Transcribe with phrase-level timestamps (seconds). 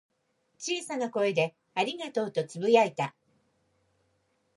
[0.57, 3.13] 小さな声で「ありがとう」とつぶやいた。